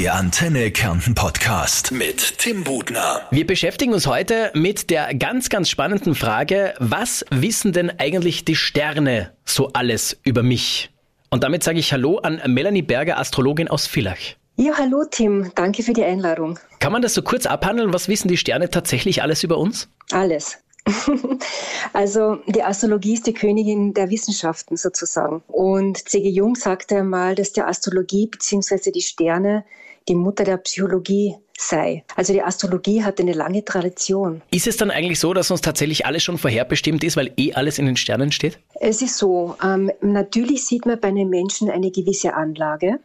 Der 0.00 0.14
Antenne 0.14 0.70
Kärnten 0.70 1.14
Podcast 1.14 1.92
mit 1.92 2.38
Tim 2.38 2.64
Budner. 2.64 3.28
Wir 3.30 3.46
beschäftigen 3.46 3.92
uns 3.92 4.06
heute 4.06 4.50
mit 4.54 4.88
der 4.88 5.14
ganz, 5.14 5.50
ganz 5.50 5.68
spannenden 5.68 6.14
Frage, 6.14 6.72
was 6.78 7.22
wissen 7.30 7.74
denn 7.74 7.92
eigentlich 7.98 8.46
die 8.46 8.56
Sterne 8.56 9.34
so 9.44 9.74
alles 9.74 10.18
über 10.24 10.42
mich? 10.42 10.90
Und 11.28 11.44
damit 11.44 11.62
sage 11.62 11.78
ich 11.78 11.92
Hallo 11.92 12.16
an 12.16 12.40
Melanie 12.46 12.80
Berger, 12.80 13.18
Astrologin 13.18 13.68
aus 13.68 13.86
Villach. 13.86 14.16
Ja, 14.56 14.72
hallo 14.78 15.04
Tim, 15.04 15.52
danke 15.54 15.82
für 15.82 15.92
die 15.92 16.04
Einladung. 16.04 16.58
Kann 16.78 16.92
man 16.92 17.02
das 17.02 17.12
so 17.12 17.20
kurz 17.20 17.44
abhandeln? 17.44 17.92
Was 17.92 18.08
wissen 18.08 18.28
die 18.28 18.38
Sterne 18.38 18.70
tatsächlich 18.70 19.20
alles 19.22 19.44
über 19.44 19.58
uns? 19.58 19.90
Alles. 20.12 20.56
also 21.92 22.38
die 22.46 22.62
Astrologie 22.62 23.14
ist 23.14 23.26
die 23.26 23.34
Königin 23.34 23.94
der 23.94 24.10
Wissenschaften 24.10 24.76
sozusagen. 24.76 25.42
Und 25.48 26.08
C.G. 26.08 26.28
Jung 26.28 26.54
sagte 26.54 26.98
einmal, 26.98 27.34
dass 27.34 27.52
die 27.52 27.62
Astrologie 27.62 28.26
bzw. 28.26 28.90
die 28.90 29.02
Sterne 29.02 29.64
die 30.08 30.14
Mutter 30.14 30.44
der 30.44 30.56
Psychologie 30.56 31.36
sei. 31.58 32.04
Also 32.16 32.32
die 32.32 32.42
Astrologie 32.42 33.04
hat 33.04 33.20
eine 33.20 33.32
lange 33.32 33.64
Tradition. 33.64 34.42
Ist 34.50 34.66
es 34.66 34.76
dann 34.76 34.90
eigentlich 34.90 35.20
so, 35.20 35.34
dass 35.34 35.50
uns 35.50 35.60
tatsächlich 35.60 36.06
alles 36.06 36.22
schon 36.22 36.38
vorherbestimmt 36.38 37.04
ist, 37.04 37.16
weil 37.16 37.32
eh 37.36 37.52
alles 37.52 37.78
in 37.78 37.86
den 37.86 37.96
Sternen 37.96 38.32
steht? 38.32 38.58
Es 38.80 39.02
ist 39.02 39.18
so. 39.18 39.56
Ähm, 39.62 39.90
natürlich 40.00 40.64
sieht 40.64 40.86
man 40.86 40.98
bei 40.98 41.08
einem 41.08 41.28
Menschen 41.28 41.70
eine 41.70 41.90
gewisse 41.90 42.34
Anlage. 42.34 43.00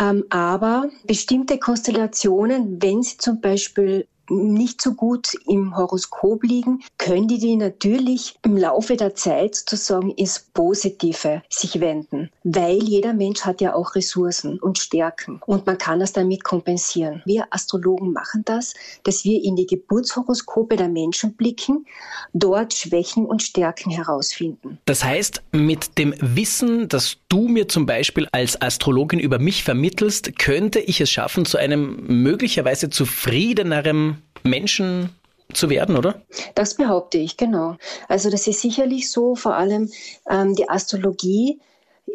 Ähm, 0.00 0.24
aber 0.30 0.90
bestimmte 1.04 1.58
Konstellationen, 1.58 2.80
wenn 2.82 3.02
sie 3.02 3.18
zum 3.18 3.40
Beispiel 3.40 4.06
nicht 4.30 4.80
so 4.80 4.94
gut 4.94 5.32
im 5.46 5.76
Horoskop 5.76 6.42
liegen, 6.42 6.82
können 6.98 7.28
die, 7.28 7.38
die 7.38 7.56
natürlich 7.56 8.36
im 8.42 8.56
Laufe 8.56 8.96
der 8.96 9.14
Zeit 9.14 9.54
sozusagen 9.54 10.10
ins 10.12 10.40
Positive 10.54 11.42
sich 11.48 11.80
wenden, 11.80 12.30
weil 12.44 12.82
jeder 12.82 13.12
Mensch 13.12 13.42
hat 13.42 13.60
ja 13.60 13.74
auch 13.74 13.94
Ressourcen 13.94 14.58
und 14.58 14.78
Stärken 14.78 15.40
und 15.46 15.66
man 15.66 15.78
kann 15.78 16.00
das 16.00 16.12
damit 16.12 16.44
kompensieren. 16.44 17.22
Wir 17.24 17.46
Astrologen 17.50 18.12
machen 18.12 18.42
das, 18.44 18.74
dass 19.04 19.24
wir 19.24 19.42
in 19.42 19.56
die 19.56 19.66
Geburtshoroskope 19.66 20.76
der 20.76 20.88
Menschen 20.88 21.34
blicken, 21.34 21.86
dort 22.32 22.74
Schwächen 22.74 23.26
und 23.26 23.42
Stärken 23.42 23.90
herausfinden. 23.90 24.78
Das 24.84 25.04
heißt, 25.04 25.42
mit 25.52 25.98
dem 25.98 26.14
Wissen, 26.20 26.88
das 26.88 27.18
du 27.28 27.48
mir 27.48 27.68
zum 27.68 27.86
Beispiel 27.86 28.28
als 28.32 28.60
Astrologin 28.60 29.18
über 29.18 29.38
mich 29.38 29.64
vermittelst, 29.64 30.38
könnte 30.38 30.80
ich 30.80 31.00
es 31.00 31.10
schaffen, 31.10 31.44
zu 31.44 31.58
einem 31.58 32.22
möglicherweise 32.22 32.90
zufriedeneren 32.90 34.15
Menschen 34.46 35.10
zu 35.52 35.70
werden, 35.70 35.96
oder? 35.96 36.22
Das 36.54 36.74
behaupte 36.74 37.18
ich, 37.18 37.36
genau. 37.36 37.76
Also 38.08 38.30
das 38.30 38.46
ist 38.46 38.60
sicherlich 38.60 39.10
so, 39.10 39.36
vor 39.36 39.54
allem 39.54 39.90
ähm, 40.28 40.54
die 40.54 40.68
Astrologie, 40.68 41.60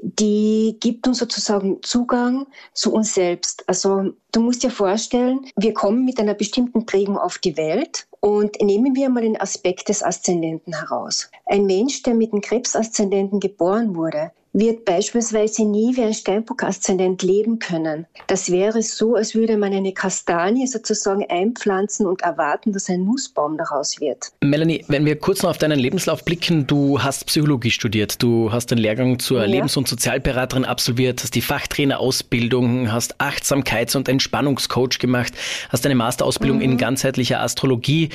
die 0.01 0.77
gibt 0.79 1.07
uns 1.07 1.19
sozusagen 1.19 1.81
Zugang 1.83 2.47
zu 2.73 2.93
uns 2.93 3.13
selbst. 3.13 3.63
Also 3.67 4.13
du 4.31 4.41
musst 4.41 4.63
dir 4.63 4.71
vorstellen, 4.71 5.45
wir 5.55 5.73
kommen 5.73 6.05
mit 6.05 6.19
einer 6.19 6.33
bestimmten 6.33 6.85
Prägung 6.85 7.17
auf 7.17 7.37
die 7.37 7.57
Welt 7.57 8.07
und 8.19 8.61
nehmen 8.61 8.95
wir 8.95 9.09
mal 9.09 9.21
den 9.21 9.39
Aspekt 9.39 9.89
des 9.89 10.03
Aszendenten 10.03 10.73
heraus. 10.73 11.29
Ein 11.45 11.65
Mensch, 11.65 12.03
der 12.03 12.13
mit 12.13 12.31
einem 12.31 12.41
Krebsaszendenten 12.41 13.39
geboren 13.39 13.95
wurde, 13.95 14.31
wird 14.53 14.83
beispielsweise 14.85 15.65
nie 15.65 15.95
wie 15.95 16.03
ein 16.03 16.13
Steinbock-Aszendent 16.13 17.23
leben 17.23 17.59
können. 17.59 18.05
Das 18.27 18.51
wäre 18.51 18.81
so, 18.81 19.15
als 19.15 19.33
würde 19.33 19.57
man 19.57 19.73
eine 19.73 19.93
Kastanie 19.93 20.67
sozusagen 20.67 21.25
einpflanzen 21.29 22.05
und 22.05 22.21
erwarten, 22.21 22.73
dass 22.73 22.89
ein 22.89 23.05
Nussbaum 23.05 23.57
daraus 23.57 24.01
wird. 24.01 24.31
Melanie, 24.41 24.83
wenn 24.87 25.05
wir 25.05 25.17
kurz 25.17 25.41
noch 25.41 25.51
auf 25.51 25.57
deinen 25.57 25.79
Lebenslauf 25.79 26.25
blicken, 26.25 26.67
du 26.67 27.01
hast 27.01 27.27
Psychologie 27.27 27.71
studiert, 27.71 28.21
du 28.21 28.51
hast 28.51 28.71
den 28.71 28.77
Lehrgang 28.77 29.19
zur 29.19 29.39
ja. 29.39 29.45
Lebens- 29.45 29.77
und 29.77 29.87
Sozialberaterin 29.87 30.65
absolviert, 30.65 31.23
hast 31.23 31.35
die 31.35 31.41
Fachtrainerausbildung, 31.41 32.91
hast 32.91 33.21
Achtsamkeits- 33.21 33.95
und 33.95 34.09
Entspannungscoach 34.09 34.99
gemacht, 34.99 35.33
hast 35.69 35.85
eine 35.85 35.95
Masterausbildung 35.95 36.57
mhm. 36.57 36.63
in 36.63 36.77
ganzheitlicher 36.77 37.41
Astrologie. 37.41 38.09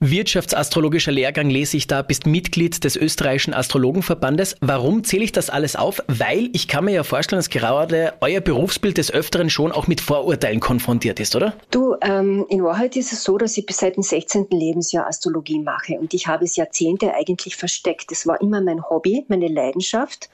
Wirtschaftsastrologischer 0.00 1.10
Lehrgang 1.10 1.50
lese 1.50 1.76
ich 1.76 1.88
da, 1.88 2.02
bist 2.02 2.24
Mitglied 2.26 2.84
des 2.84 2.96
österreichischen 2.96 3.52
Astrologenverbandes. 3.52 4.56
Warum 4.60 5.02
zähle 5.02 5.24
ich 5.24 5.32
das 5.32 5.50
alles 5.58 5.76
auf? 5.76 6.02
Weil 6.06 6.50
ich 6.52 6.68
kann 6.68 6.84
mir 6.84 6.92
ja 6.92 7.02
vorstellen, 7.02 7.38
dass 7.38 7.50
gerade 7.50 8.14
euer 8.20 8.40
Berufsbild 8.40 8.96
des 8.98 9.10
Öfteren 9.10 9.50
schon 9.50 9.72
auch 9.72 9.88
mit 9.88 10.00
Vorurteilen 10.00 10.60
konfrontiert 10.60 11.18
ist, 11.18 11.34
oder? 11.34 11.54
Du, 11.70 11.96
ähm, 12.00 12.46
in 12.48 12.62
Wahrheit 12.62 12.96
ist 12.96 13.12
es 13.12 13.24
so, 13.24 13.38
dass 13.38 13.56
ich 13.56 13.66
bis 13.66 13.78
seit 13.78 13.96
dem 13.96 14.04
16. 14.04 14.46
Lebensjahr 14.50 15.08
Astrologie 15.08 15.58
mache 15.58 15.98
und 15.98 16.14
ich 16.14 16.28
habe 16.28 16.44
es 16.44 16.54
Jahrzehnte 16.54 17.14
eigentlich 17.14 17.56
versteckt. 17.56 18.12
Es 18.12 18.26
war 18.26 18.40
immer 18.40 18.60
mein 18.60 18.88
Hobby, 18.88 19.24
meine 19.28 19.48
Leidenschaft, 19.48 20.30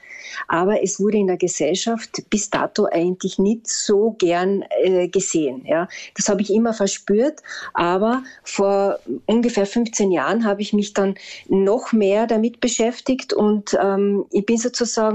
aber 0.47 0.83
es 0.83 0.99
wurde 0.99 1.17
in 1.17 1.27
der 1.27 1.37
Gesellschaft 1.37 2.23
bis 2.29 2.49
dato 2.49 2.87
eigentlich 2.91 3.39
nicht 3.39 3.67
so 3.67 4.15
gern 4.17 4.63
äh, 4.83 5.07
gesehen. 5.07 5.65
Ja? 5.65 5.87
Das 6.15 6.29
habe 6.29 6.41
ich 6.41 6.53
immer 6.53 6.73
verspürt, 6.73 7.41
aber 7.73 8.23
vor 8.43 8.99
ungefähr 9.25 9.55
ungefähr 9.55 9.65
15 9.65 10.11
Jahren 10.11 10.45
habe 10.45 10.61
ich 10.61 10.73
mich 10.73 10.93
dann 10.93 11.15
noch 11.47 11.93
mehr 11.93 12.27
damit 12.27 12.59
beschäftigt 12.59 13.33
und 13.33 13.77
ähm, 13.81 14.25
ich 14.31 14.45
bin 14.45 14.57
sozusagen, 14.57 15.14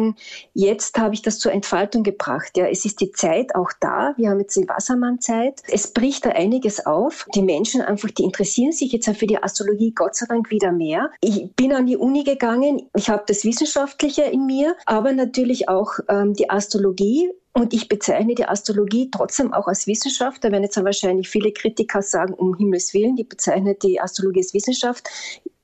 jetzt 0.55 0.99
habe 0.99 1.15
ich 1.15 1.23
das 1.23 1.39
zur 1.39 1.53
Entfaltung 1.53 2.03
gebracht. 2.03 2.57
Ja, 2.57 2.67
es 2.67 2.85
ist 2.85 3.01
die 3.01 3.13
Zeit 3.13 3.55
auch 3.55 3.71
da. 3.81 4.15
Wir 4.17 4.31
haben 4.31 4.41
jetzt 4.41 4.57
die 4.57 4.69
Wassermann-Zeit. 4.69 5.63
Es 5.69 5.93
bricht 5.93 6.27
da 6.27 6.31
einiges 6.31 6.87
auf. 6.87 7.27
Die 7.35 7.43
Menschen 7.43 7.83
einfach, 7.83 8.11
die 8.11 8.25
interessieren 8.25 8.73
sich 8.73 8.93
jetzt 8.93 9.09
für 9.17 9.27
die 9.27 9.43
Astrologie 9.43 9.93
Gott 9.95 10.17
sei 10.17 10.27
Dank 10.27 10.51
wieder 10.51 10.73
mehr. 10.73 11.11
Ich 11.21 11.53
bin 11.55 11.73
an 11.73 11.87
die 11.87 11.97
Uni 11.97 12.25
gegangen. 12.25 12.89
Ich 12.97 13.11
habe 13.11 13.25
das 13.27 13.45
Wissenschaftliche 13.45 14.23
in 14.23 14.47
mir, 14.47 14.77
aber 14.87 15.13
natürlich 15.13 15.69
auch 15.69 15.99
ähm, 16.09 16.35
die 16.35 16.51
Astrologie 16.51 17.31
und 17.53 17.75
ich 17.75 17.89
bezeichne 17.89 18.35
die 18.35 18.47
Astrologie 18.47 19.11
trotzdem 19.11 19.53
auch 19.53 19.67
als 19.67 19.87
Wissenschaft. 19.87 20.45
Da 20.45 20.53
werden 20.53 20.63
jetzt 20.63 20.83
wahrscheinlich 20.83 21.29
viele 21.29 21.53
Kritiker 21.53 22.01
sagen, 22.01 22.33
um 22.33 22.55
Himmels 22.57 22.95
Willen, 22.95 23.17
die 23.17 23.25
bezeichnet 23.25 23.83
die 23.83 24.01
Astrologie 24.01 24.41
als 24.41 24.55
Wissenschaft. 24.55 25.09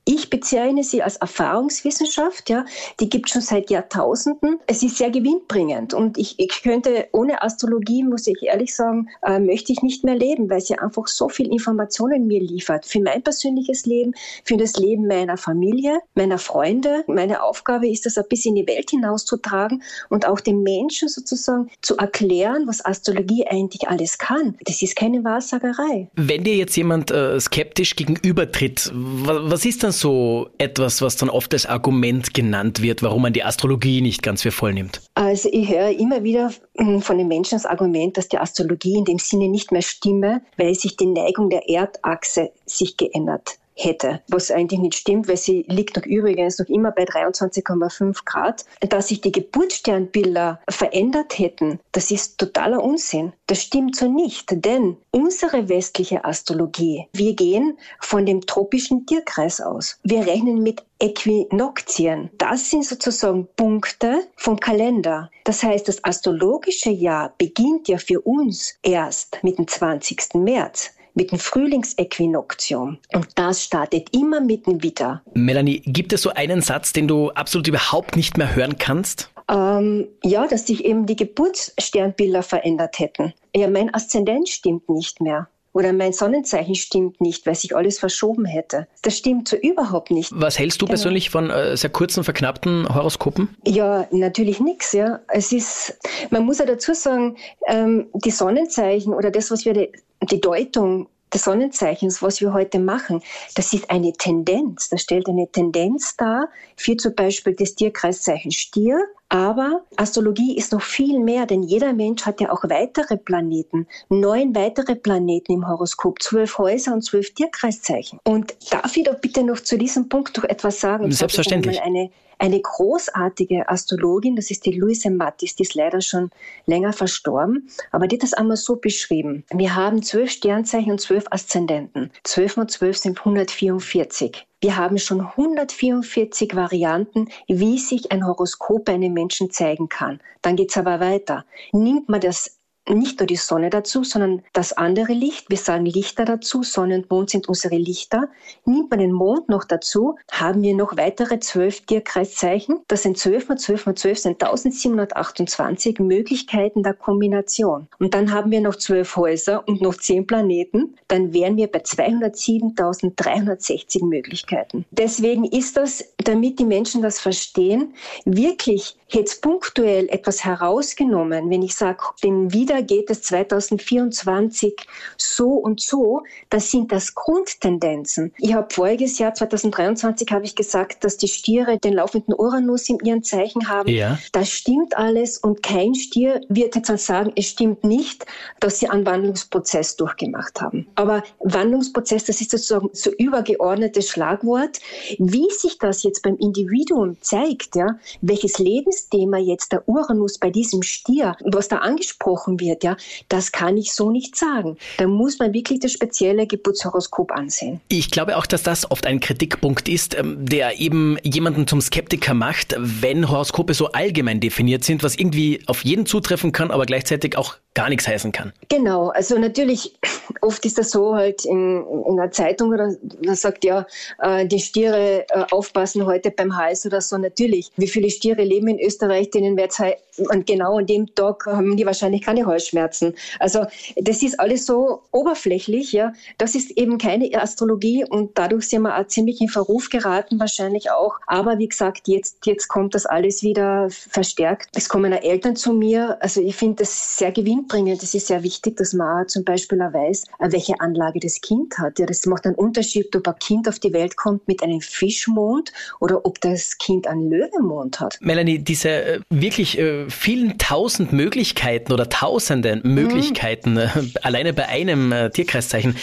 Ich 0.09 0.29
bezeichne 0.29 0.85
sie 0.85 1.03
als 1.03 1.17
Erfahrungswissenschaft, 1.17 2.49
ja. 2.49 2.63
Die 3.01 3.09
gibt 3.09 3.29
schon 3.29 3.41
seit 3.41 3.69
Jahrtausenden. 3.69 4.57
Es 4.65 4.81
ist 4.81 4.95
sehr 4.95 5.11
gewinnbringend 5.11 5.93
und 5.93 6.17
ich, 6.17 6.39
ich 6.39 6.63
könnte 6.63 7.09
ohne 7.11 7.41
Astrologie, 7.41 8.05
muss 8.05 8.25
ich 8.25 8.41
ehrlich 8.41 8.73
sagen, 8.73 9.09
äh, 9.23 9.37
möchte 9.37 9.73
ich 9.73 9.81
nicht 9.81 10.05
mehr 10.05 10.15
leben, 10.15 10.49
weil 10.49 10.61
sie 10.61 10.79
einfach 10.79 11.07
so 11.07 11.27
viel 11.27 11.51
Informationen 11.51 12.25
mir 12.25 12.39
liefert. 12.39 12.85
Für 12.85 13.01
mein 13.01 13.21
persönliches 13.21 13.85
Leben, 13.85 14.13
für 14.45 14.55
das 14.55 14.77
Leben 14.77 15.07
meiner 15.07 15.35
Familie, 15.35 15.99
meiner 16.15 16.37
Freunde. 16.37 17.03
Meine 17.07 17.43
Aufgabe 17.43 17.89
ist 17.89 18.05
es, 18.05 18.17
ein 18.17 18.23
bisschen 18.29 18.55
in 18.55 18.65
die 18.65 18.73
Welt 18.73 18.89
hinauszutragen 18.89 19.83
und 20.07 20.25
auch 20.25 20.39
den 20.39 20.63
Menschen 20.63 21.09
sozusagen 21.09 21.69
zu 21.81 21.97
erklären, 21.97 22.63
was 22.65 22.85
Astrologie 22.85 23.45
eigentlich 23.45 23.89
alles 23.89 24.17
kann. 24.17 24.55
Das 24.63 24.81
ist 24.81 24.95
keine 24.95 25.25
Wahrsagerei. 25.25 26.07
Wenn 26.15 26.45
dir 26.45 26.55
jetzt 26.55 26.77
jemand 26.77 27.11
äh, 27.11 27.37
skeptisch 27.41 27.97
gegenübertritt, 27.97 28.89
was 28.93 29.65
ist 29.65 29.83
dann 29.83 29.96
so 29.99 30.49
etwas, 30.57 31.01
was 31.01 31.15
dann 31.15 31.29
oft 31.29 31.53
als 31.53 31.65
Argument 31.65 32.33
genannt 32.33 32.81
wird, 32.81 33.03
warum 33.03 33.23
man 33.23 33.33
die 33.33 33.43
Astrologie 33.43 34.01
nicht 34.01 34.23
ganz 34.23 34.41
für 34.41 34.51
voll 34.51 34.73
nimmt? 34.73 35.01
Also 35.15 35.49
ich 35.51 35.69
höre 35.69 35.89
immer 35.89 36.23
wieder 36.23 36.51
hm, 36.77 37.01
von 37.01 37.17
den 37.17 37.27
Menschen 37.27 37.55
das 37.55 37.65
Argument, 37.65 38.17
dass 38.17 38.27
die 38.27 38.37
Astrologie 38.37 38.97
in 38.97 39.05
dem 39.05 39.19
Sinne 39.19 39.47
nicht 39.49 39.71
mehr 39.71 39.81
stimme, 39.81 40.41
weil 40.57 40.75
sich 40.75 40.97
die 40.97 41.07
Neigung 41.07 41.49
der 41.49 41.67
Erdachse 41.69 42.51
sich 42.65 42.97
geändert 42.97 43.57
hätte, 43.77 44.21
was 44.27 44.51
eigentlich 44.51 44.79
nicht 44.79 44.95
stimmt, 44.95 45.27
weil 45.27 45.37
sie 45.37 45.65
liegt 45.67 45.95
noch 45.95 46.05
übrigens 46.05 46.59
noch 46.59 46.67
immer 46.67 46.91
bei 46.91 47.03
23,5 47.03 48.25
Grad. 48.25 48.65
Dass 48.81 49.07
sich 49.07 49.21
die 49.21 49.31
Geburtssternbilder 49.31 50.59
verändert 50.69 51.37
hätten, 51.37 51.79
das 51.91 52.11
ist 52.11 52.37
totaler 52.37 52.83
Unsinn. 52.83 53.33
Das 53.47 53.61
stimmt 53.61 53.95
so 53.95 54.11
nicht, 54.11 54.45
denn 54.51 54.97
unsere 55.11 55.69
westliche 55.69 56.25
Astrologie, 56.25 57.07
wir 57.13 57.33
gehen 57.35 57.77
von 57.99 58.25
dem 58.25 58.41
tropischen 58.41 59.05
Tierkreis 59.05 59.61
aus. 59.61 59.99
Wir 60.03 60.25
rechnen 60.25 60.63
mit 60.63 60.83
Äquinoxien. 60.99 62.29
Das 62.37 62.69
sind 62.69 62.83
sozusagen 62.83 63.47
Punkte 63.55 64.23
vom 64.35 64.59
Kalender. 64.59 65.29
Das 65.43 65.63
heißt, 65.63 65.87
das 65.87 66.03
astrologische 66.03 66.89
Jahr 66.89 67.33
beginnt 67.37 67.87
ja 67.87 67.97
für 67.97 68.19
uns 68.21 68.75
erst 68.81 69.43
mit 69.43 69.57
dem 69.57 69.67
20. 69.67 70.33
März 70.35 70.91
mit 71.17 71.31
dem 71.31 71.39
Frühlingsäquinoktium. 71.39 72.99
Und 73.13 73.27
das 73.35 73.63
startet 73.63 74.15
immer 74.15 74.39
mitten 74.39 74.83
wieder. 74.83 75.23
Melanie, 75.33 75.81
gibt 75.81 76.13
es 76.13 76.21
so 76.21 76.29
einen 76.29 76.61
Satz, 76.61 76.93
den 76.93 77.07
du 77.07 77.31
absolut 77.31 77.67
überhaupt 77.67 78.15
nicht 78.15 78.37
mehr 78.37 78.55
hören 78.55 78.77
kannst? 78.77 79.29
Ähm, 79.49 80.07
ja, 80.23 80.47
dass 80.47 80.67
sich 80.67 80.85
eben 80.85 81.05
die 81.07 81.15
Geburtssternbilder 81.15 82.43
verändert 82.43 82.99
hätten. 82.99 83.33
Ja, 83.55 83.67
mein 83.67 83.93
Aszendent 83.93 84.47
stimmt 84.47 84.89
nicht 84.89 85.19
mehr 85.19 85.47
oder 85.77 85.93
mein 85.93 86.11
Sonnenzeichen 86.11 86.73
stimmt 86.73 87.21
nicht, 87.21 87.45
weil 87.45 87.53
sich 87.53 87.75
alles 87.75 87.99
verschoben 87.99 88.45
hätte. 88.45 88.87
Das 89.03 89.15
stimmt 89.15 89.47
so 89.47 89.55
überhaupt 89.55 90.09
nicht. 90.09 90.31
Was 90.33 90.57
hältst 90.57 90.81
du 90.81 90.85
genau. 90.85 90.95
persönlich 90.95 91.29
von 91.29 91.51
äh, 91.51 91.77
sehr 91.77 91.91
kurzen, 91.91 92.23
verknappten 92.23 92.93
Horoskopen? 92.93 93.55
Ja, 93.63 94.07
natürlich 94.09 94.59
nichts. 94.59 94.91
Ja. 94.93 95.19
Es 95.27 95.51
ist, 95.51 95.99
man 96.31 96.45
muss 96.45 96.57
ja 96.57 96.65
dazu 96.65 96.95
sagen, 96.95 97.37
ähm, 97.67 98.07
die 98.15 98.31
Sonnenzeichen 98.31 99.13
oder 99.13 99.29
das, 99.29 99.51
was 99.51 99.65
wir 99.65 99.87
die, 100.31 100.41
Deutung 100.41 101.07
des 101.33 101.43
Sonnenzeichens, 101.43 102.21
was 102.21 102.39
wir 102.41 102.53
heute 102.53 102.79
machen, 102.79 103.21
das 103.55 103.73
ist 103.73 103.89
eine 103.89 104.13
Tendenz. 104.13 104.89
Das 104.89 105.01
stellt 105.01 105.27
eine 105.27 105.47
Tendenz 105.51 106.15
dar 106.15 106.49
für 106.75 106.95
zum 106.95 107.15
Beispiel 107.15 107.53
das 107.53 107.75
Tierkreiszeichen 107.75 108.51
Stier, 108.51 108.99
Aber 109.29 109.81
Astrologie 109.97 110.55
ist 110.55 110.71
noch 110.71 110.81
viel 110.81 111.19
mehr, 111.19 111.45
denn 111.45 111.61
jeder 111.61 111.91
Mensch 111.91 112.25
hat 112.25 112.39
ja 112.39 112.49
auch 112.49 112.63
weitere 112.63 113.17
Planeten, 113.17 113.87
neun 114.07 114.55
weitere 114.55 114.95
Planeten 114.95 115.51
im 115.51 115.67
Horoskop, 115.67 116.21
zwölf 116.21 116.57
Häuser 116.57 116.93
und 116.93 117.01
zwölf 117.01 117.33
Tierkreiszeichen. 117.33 118.19
Und 118.23 118.55
darf 118.71 118.95
ich 118.95 119.03
doch 119.03 119.19
bitte 119.19 119.43
noch 119.43 119.59
zu 119.59 119.77
diesem 119.77 120.07
Punkt 120.07 120.37
doch 120.37 120.45
etwas 120.45 120.79
sagen? 120.79 121.11
Selbstverständlich. 121.11 121.81
Eine, 121.81 122.09
eine 122.39 122.61
großartige 122.61 123.67
Astrologin, 123.67 124.37
das 124.37 124.49
ist 124.49 124.65
die 124.65 124.71
Luise 124.71 125.09
Mattis, 125.09 125.55
die 125.55 125.63
ist 125.63 125.75
leider 125.75 125.99
schon 125.99 126.29
länger 126.65 126.93
verstorben, 126.93 127.69
aber 127.91 128.07
die 128.07 128.15
hat 128.15 128.23
das 128.23 128.33
einmal 128.33 128.57
so 128.57 128.77
beschrieben. 128.77 129.43
Wir 129.51 129.75
haben 129.75 130.03
zwölf 130.03 130.31
Sternzeichen 130.31 130.91
und 130.91 131.01
zwölf 131.01 131.25
Aszendenten. 131.31 132.11
Zwölf 132.23 132.55
mal 132.55 132.67
zwölf 132.67 132.97
sind 132.97 133.19
144. 133.19 134.47
Wir 134.59 134.75
haben 134.75 134.97
schon 134.97 135.21
144 135.21 136.55
Varianten, 136.55 137.29
wie 137.47 137.77
sich 137.77 138.11
ein 138.11 138.25
Horoskop 138.25 138.85
bei 138.85 138.93
einem 138.93 139.13
Menschen 139.13 139.51
zeigen 139.51 139.87
kann. 139.87 140.19
Dann 140.41 140.55
geht's 140.55 140.77
aber 140.77 140.99
weiter. 140.99 141.45
Nimmt 141.73 142.09
man 142.09 142.21
das 142.21 142.59
nicht 142.89 143.19
nur 143.19 143.27
die 143.27 143.35
Sonne 143.35 143.69
dazu, 143.69 144.03
sondern 144.03 144.43
das 144.53 144.73
andere 144.73 145.13
Licht. 145.13 145.49
Wir 145.49 145.57
sagen 145.57 145.85
Lichter 145.85 146.25
dazu. 146.25 146.63
Sonne 146.63 146.95
und 146.95 147.09
Mond 147.09 147.29
sind 147.29 147.47
unsere 147.47 147.77
Lichter. 147.77 148.29
Nimmt 148.65 148.89
man 148.89 148.99
den 148.99 149.11
Mond 149.11 149.49
noch 149.49 149.63
dazu, 149.63 150.15
haben 150.31 150.61
wir 150.61 150.75
noch 150.75 150.97
weitere 150.97 151.39
zwölf 151.39 151.81
Tierkreiszeichen. 151.81 152.79
Das 152.87 153.03
sind 153.03 153.17
zwölf 153.17 153.49
mal 153.49 153.57
zwölf 153.57 153.85
mal 153.85 153.95
zwölf 153.95 154.19
sind 154.19 154.43
1728 154.43 155.99
Möglichkeiten 155.99 156.83
der 156.83 156.93
Kombination. 156.93 157.87
Und 157.99 158.13
dann 158.13 158.31
haben 158.31 158.51
wir 158.51 158.61
noch 158.61 158.75
zwölf 158.75 159.15
Häuser 159.15 159.67
und 159.67 159.81
noch 159.81 159.95
zehn 159.95 160.27
Planeten. 160.27 160.95
Dann 161.07 161.33
wären 161.33 161.57
wir 161.57 161.67
bei 161.67 161.79
207.360 161.79 164.05
Möglichkeiten. 164.05 164.85
Deswegen 164.91 165.45
ist 165.45 165.77
das, 165.77 166.13
damit 166.17 166.59
die 166.59 166.65
Menschen 166.65 167.01
das 167.01 167.19
verstehen, 167.19 167.95
wirklich 168.25 168.95
jetzt 169.09 169.41
punktuell 169.41 170.07
etwas 170.09 170.43
herausgenommen. 170.43 171.49
Wenn 171.49 171.61
ich 171.61 171.75
sage, 171.75 172.03
den 172.23 172.53
Wieder 172.53 172.76
wieder 172.77 172.83
geht 172.83 173.09
es 173.09 173.21
2024 173.23 174.75
so 175.17 175.49
und 175.49 175.81
so, 175.81 176.23
das 176.49 176.71
sind 176.71 176.91
das 176.91 177.15
Grundtendenzen. 177.15 178.33
Ich 178.37 178.53
habe 178.53 178.67
voriges 178.73 179.17
Jahr 179.17 179.33
2023 179.33 180.29
habe 180.31 180.45
ich 180.45 180.55
gesagt, 180.55 181.03
dass 181.03 181.17
die 181.17 181.27
Stiere 181.27 181.77
den 181.77 181.93
laufenden 181.93 182.33
Uranus 182.33 182.89
in 182.89 182.99
ihren 183.03 183.23
Zeichen 183.23 183.67
haben. 183.69 183.89
Ja. 183.89 184.19
Das 184.31 184.49
stimmt 184.49 184.97
alles 184.97 185.37
und 185.37 185.63
kein 185.63 185.95
Stier 185.95 186.41
wird 186.49 186.75
jetzt 186.75 187.05
sagen, 187.05 187.31
es 187.35 187.47
stimmt 187.47 187.83
nicht, 187.83 188.25
dass 188.59 188.79
sie 188.79 188.89
einen 188.89 189.05
Wandlungsprozess 189.05 189.95
durchgemacht 189.95 190.61
haben. 190.61 190.87
Aber 190.95 191.23
Wandlungsprozess, 191.39 192.25
das 192.25 192.41
ist 192.41 192.51
sozusagen 192.51 192.89
so 192.93 193.11
übergeordnetes 193.17 194.09
Schlagwort. 194.09 194.79
Wie 195.17 195.49
sich 195.51 195.77
das 195.79 196.03
jetzt 196.03 196.21
beim 196.23 196.37
Individuum 196.37 197.17
zeigt, 197.21 197.75
ja, 197.75 197.97
welches 198.21 198.59
Lebensthema 198.59 199.37
jetzt 199.37 199.71
der 199.71 199.87
Uranus 199.87 200.37
bei 200.37 200.49
diesem 200.49 200.81
Stier, 200.83 201.35
was 201.43 201.67
da 201.67 201.77
angesprochen 201.77 202.59
wird, 202.59 202.66
wird, 202.67 202.83
ja, 202.83 202.97
das 203.29 203.51
kann 203.51 203.77
ich 203.77 203.93
so 203.93 204.11
nicht 204.11 204.35
sagen. 204.35 204.77
Da 204.97 205.07
muss 205.07 205.39
man 205.39 205.53
wirklich 205.53 205.79
das 205.79 205.91
spezielle 205.91 206.47
Geburtshoroskop 206.47 207.31
ansehen. 207.31 207.81
Ich 207.89 208.11
glaube 208.11 208.37
auch, 208.37 208.45
dass 208.45 208.63
das 208.63 208.89
oft 208.91 209.05
ein 209.05 209.19
Kritikpunkt 209.19 209.89
ist, 209.89 210.15
ähm, 210.17 210.45
der 210.45 210.79
eben 210.79 211.17
jemanden 211.23 211.67
zum 211.67 211.81
Skeptiker 211.81 212.33
macht, 212.33 212.75
wenn 212.77 213.29
Horoskope 213.29 213.73
so 213.73 213.87
allgemein 213.87 214.39
definiert 214.39 214.83
sind, 214.83 215.03
was 215.03 215.15
irgendwie 215.15 215.61
auf 215.67 215.83
jeden 215.83 216.05
zutreffen 216.05 216.51
kann, 216.51 216.71
aber 216.71 216.85
gleichzeitig 216.85 217.37
auch 217.37 217.55
gar 217.73 217.89
nichts 217.89 218.07
heißen 218.07 218.31
kann. 218.31 218.53
Genau, 218.69 219.09
also 219.09 219.37
natürlich, 219.37 219.93
oft 220.41 220.65
ist 220.65 220.79
das 220.79 220.89
so 220.89 221.15
halt 221.15 221.45
in, 221.45 221.85
in 222.07 222.19
einer 222.19 222.31
Zeitung 222.31 222.69
oder 222.69 222.95
man 223.23 223.35
sagt 223.35 223.63
ja, 223.63 223.85
äh, 224.19 224.47
die 224.47 224.59
Stiere 224.59 225.25
äh, 225.29 225.45
aufpassen 225.51 226.05
heute 226.05 226.31
beim 226.31 226.57
Hals 226.57 226.87
oder 226.87 227.01
so. 227.01 227.17
Natürlich, 227.19 227.71
wie 227.77 227.87
viele 227.87 228.09
Stiere 228.09 228.43
leben 228.43 228.67
in 228.67 228.79
Österreich, 228.79 229.29
denen 229.29 229.57
wird 229.57 229.77
und 230.17 230.45
genau 230.45 230.77
an 230.77 230.85
dem 230.85 231.13
Tag 231.13 231.45
haben 231.45 231.77
die 231.77 231.85
wahrscheinlich 231.85 232.21
keine 232.21 232.45
Halsschmerzen. 232.45 233.13
Also 233.39 233.65
das 233.95 234.23
ist 234.23 234.39
alles 234.39 234.65
so 234.65 235.01
oberflächlich, 235.11 235.91
ja. 235.91 236.13
Das 236.37 236.55
ist 236.55 236.71
eben 236.71 236.97
keine 236.97 237.29
Astrologie 237.33 238.05
und 238.07 238.37
dadurch 238.37 238.69
sind 238.69 238.83
wir 238.83 238.97
auch 238.97 239.07
ziemlich 239.07 239.41
in 239.41 239.49
Verruf 239.49 239.89
geraten, 239.89 240.39
wahrscheinlich 240.39 240.91
auch. 240.91 241.15
Aber 241.27 241.57
wie 241.59 241.67
gesagt, 241.67 242.07
jetzt, 242.07 242.45
jetzt 242.45 242.67
kommt 242.67 242.95
das 242.95 243.05
alles 243.05 243.43
wieder 243.43 243.89
verstärkt. 243.89 244.69
Es 244.75 244.89
kommen 244.89 245.13
auch 245.13 245.21
Eltern 245.21 245.55
zu 245.55 245.73
mir. 245.73 246.17
Also 246.21 246.41
ich 246.41 246.55
finde 246.55 246.77
das 246.83 247.17
sehr 247.17 247.31
gewinnt 247.31 247.67
bringen. 247.67 247.97
Das 247.99 248.13
ist 248.13 248.27
sehr 248.27 248.43
wichtig, 248.43 248.77
dass 248.77 248.93
man 248.93 249.23
auch 249.23 249.27
zum 249.27 249.43
Beispiel 249.43 249.81
auch 249.81 249.93
weiß, 249.93 250.25
welche 250.39 250.79
Anlage 250.79 251.19
das 251.19 251.41
Kind 251.41 251.77
hat. 251.77 251.99
Ja, 251.99 252.05
das 252.05 252.25
macht 252.25 252.45
einen 252.45 252.55
Unterschied, 252.55 253.15
ob 253.15 253.27
ein 253.27 253.39
Kind 253.39 253.67
auf 253.67 253.79
die 253.79 253.93
Welt 253.93 254.15
kommt 254.17 254.47
mit 254.47 254.63
einem 254.63 254.81
Fischmond 254.81 255.71
oder 255.99 256.25
ob 256.25 256.41
das 256.41 256.77
Kind 256.77 257.07
einen 257.07 257.29
Löwenmond 257.29 257.99
hat. 257.99 258.17
Melanie, 258.21 258.59
diese 258.59 258.89
äh, 258.89 259.19
wirklich 259.29 259.77
äh, 259.77 260.06
vielen 260.09 260.57
tausend 260.57 261.11
Möglichkeiten 261.11 261.91
oder 261.91 262.09
tausenden 262.09 262.81
Möglichkeiten 262.83 263.73
mhm. 263.73 263.79
äh, 263.79 263.89
alleine 264.21 264.53
bei 264.53 264.67
einem 264.67 265.11
äh, 265.11 265.29
Tierkreiszeichen, 265.29 265.95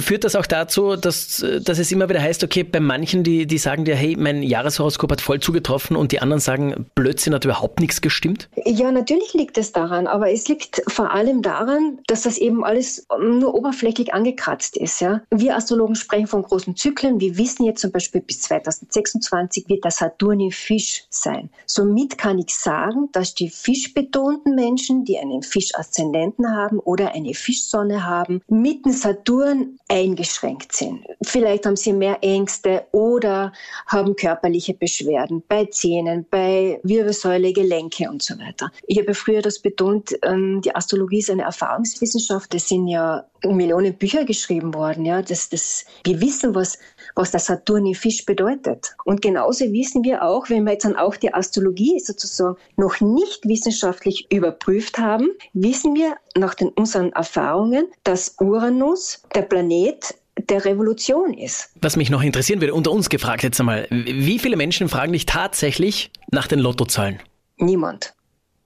führt 0.00 0.24
das 0.24 0.34
auch 0.34 0.46
dazu, 0.46 0.96
dass, 0.96 1.44
dass 1.62 1.78
es 1.78 1.92
immer 1.92 2.08
wieder 2.08 2.20
heißt, 2.20 2.42
okay, 2.42 2.64
bei 2.64 2.80
manchen, 2.80 3.22
die, 3.22 3.46
die 3.46 3.58
sagen 3.58 3.84
dir, 3.84 3.94
hey, 3.94 4.16
mein 4.18 4.42
Jahreshoroskop 4.42 5.12
hat 5.12 5.20
voll 5.20 5.40
zugetroffen 5.40 5.96
und 5.96 6.12
die 6.12 6.20
anderen 6.20 6.40
sagen, 6.40 6.86
Blödsinn 6.94 7.34
hat 7.34 7.44
überhaupt 7.44 7.80
nichts 7.80 8.00
gestimmt? 8.00 8.48
Ja, 8.64 8.90
natürlich 8.90 9.32
liegt 9.34 9.58
es 9.58 9.72
daran, 9.72 10.08
aber 10.08 10.32
es 10.32 10.48
liegt 10.48 10.60
liegt 10.60 10.82
vor 10.90 11.10
allem 11.10 11.42
daran, 11.42 11.98
dass 12.06 12.22
das 12.22 12.38
eben 12.38 12.64
alles 12.64 13.06
nur 13.20 13.54
oberflächlich 13.54 14.12
angekratzt 14.14 14.76
ist. 14.76 15.00
Ja? 15.00 15.22
Wir 15.30 15.56
Astrologen 15.56 15.94
sprechen 15.94 16.26
von 16.26 16.42
großen 16.42 16.76
Zyklen. 16.76 17.20
Wir 17.20 17.36
wissen 17.38 17.64
jetzt 17.64 17.80
zum 17.80 17.92
Beispiel, 17.92 18.20
bis 18.20 18.42
2026 18.42 19.68
wird 19.68 19.84
der 19.84 19.90
Saturn 19.90 20.40
im 20.40 20.50
Fisch 20.50 21.04
sein. 21.10 21.50
Somit 21.66 22.18
kann 22.18 22.38
ich 22.38 22.54
sagen, 22.54 22.99
dass 23.12 23.34
die 23.34 23.48
fischbetonten 23.48 24.54
Menschen, 24.54 25.04
die 25.04 25.18
einen 25.18 25.42
Fisch-Aszendenten 25.42 26.54
haben 26.54 26.78
oder 26.78 27.12
eine 27.14 27.34
Fischsonne 27.34 28.06
haben, 28.06 28.42
mit 28.48 28.84
dem 28.84 28.92
Saturn 28.92 29.78
eingeschränkt 29.88 30.72
sind. 30.72 31.04
Vielleicht 31.22 31.66
haben 31.66 31.76
sie 31.76 31.92
mehr 31.92 32.18
Ängste 32.22 32.86
oder 32.92 33.52
haben 33.86 34.16
körperliche 34.16 34.74
Beschwerden 34.74 35.42
bei 35.48 35.66
Zähnen, 35.66 36.26
bei 36.30 36.80
Wirbelsäule, 36.82 37.52
Gelenke 37.52 38.08
und 38.10 38.22
so 38.22 38.38
weiter. 38.38 38.70
Ich 38.86 38.98
habe 38.98 39.14
früher 39.14 39.42
das 39.42 39.58
betont, 39.58 40.16
ähm, 40.22 40.60
die 40.62 40.74
Astrologie 40.74 41.18
ist 41.18 41.30
eine 41.30 41.42
Erfahrungswissenschaft. 41.42 42.54
Es 42.54 42.68
sind 42.68 42.88
ja 42.88 43.26
Millionen 43.44 43.94
Bücher 43.94 44.24
geschrieben 44.24 44.74
worden. 44.74 45.04
Ja, 45.04 45.22
das, 45.22 45.48
das, 45.48 45.84
wir 46.04 46.20
wissen, 46.20 46.54
was, 46.54 46.78
was 47.14 47.30
der 47.30 47.40
Saturn 47.40 47.86
im 47.86 47.94
Fisch 47.94 48.24
bedeutet. 48.24 48.94
Und 49.04 49.22
genauso 49.22 49.64
wissen 49.72 50.04
wir 50.04 50.22
auch, 50.22 50.48
wenn 50.50 50.64
wir 50.64 50.72
jetzt 50.72 50.84
dann 50.84 50.96
auch 50.96 51.16
die 51.16 51.32
Astrologie 51.32 51.98
sozusagen 52.00 52.56
noch 52.76 53.00
nicht 53.00 53.46
wissenschaftlich 53.46 54.26
überprüft 54.30 54.98
haben, 54.98 55.28
wissen 55.52 55.94
wir 55.94 56.16
nach 56.36 56.54
den, 56.54 56.68
unseren 56.68 57.12
Erfahrungen, 57.12 57.86
dass 58.04 58.36
Uranus, 58.38 59.22
der 59.34 59.42
Planet, 59.42 60.14
der 60.48 60.64
Revolution 60.64 61.34
ist. 61.34 61.70
Was 61.80 61.96
mich 61.96 62.10
noch 62.10 62.22
interessieren 62.22 62.60
würde, 62.60 62.74
unter 62.74 62.92
uns 62.92 63.08
gefragt 63.08 63.42
jetzt 63.42 63.60
einmal, 63.60 63.86
wie 63.90 64.38
viele 64.38 64.56
Menschen 64.56 64.88
fragen 64.88 65.12
dich 65.12 65.26
tatsächlich 65.26 66.10
nach 66.30 66.46
den 66.46 66.60
Lottozahlen? 66.60 67.20
Niemand. 67.58 68.14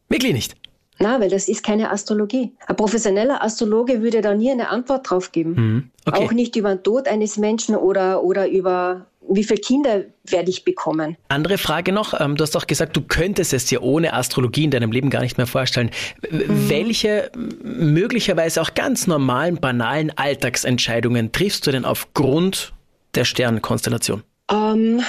Wirklich 0.08 0.32
nicht? 0.32 0.54
Na, 0.98 1.20
weil 1.20 1.28
das 1.28 1.48
ist 1.48 1.62
keine 1.62 1.90
Astrologie. 1.90 2.52
Ein 2.66 2.76
professioneller 2.76 3.42
Astrologe 3.42 4.00
würde 4.02 4.20
da 4.20 4.34
nie 4.34 4.50
eine 4.50 4.68
Antwort 4.68 5.10
drauf 5.10 5.32
geben. 5.32 5.54
Mhm. 5.54 5.90
Okay. 6.06 6.24
Auch 6.24 6.32
nicht 6.32 6.54
über 6.56 6.74
den 6.74 6.82
Tod 6.82 7.08
eines 7.08 7.36
Menschen 7.36 7.74
oder, 7.76 8.22
oder 8.22 8.48
über 8.48 9.06
wie 9.28 9.44
viele 9.44 9.60
Kinder 9.60 10.04
werde 10.24 10.50
ich 10.50 10.64
bekommen. 10.64 11.16
Andere 11.28 11.58
Frage 11.58 11.92
noch. 11.92 12.18
Ähm, 12.20 12.36
du 12.36 12.42
hast 12.42 12.56
auch 12.56 12.66
gesagt, 12.66 12.96
du 12.96 13.00
könntest 13.00 13.52
es 13.52 13.66
dir 13.66 13.82
ohne 13.82 14.12
Astrologie 14.12 14.64
in 14.64 14.70
deinem 14.70 14.92
Leben 14.92 15.10
gar 15.10 15.22
nicht 15.22 15.38
mehr 15.38 15.46
vorstellen. 15.46 15.90
Mhm. 16.30 16.68
Welche 16.68 17.30
möglicherweise 17.62 18.60
auch 18.60 18.74
ganz 18.74 19.06
normalen, 19.06 19.56
banalen 19.56 20.12
Alltagsentscheidungen 20.16 21.32
triffst 21.32 21.66
du 21.66 21.70
denn 21.70 21.84
aufgrund 21.84 22.72
der 23.14 23.24
Sternenkonstellation? 23.24 24.22
Ähm, 24.50 25.00